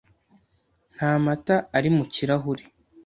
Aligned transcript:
Nta 0.95 1.11
mata 1.25 1.55
ari 1.77 1.89
mu 1.95 2.03
kirahure. 2.13 2.63